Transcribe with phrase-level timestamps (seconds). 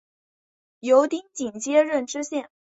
[0.79, 2.49] 由丁谨接任知县。